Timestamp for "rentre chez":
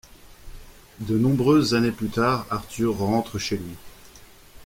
2.97-3.55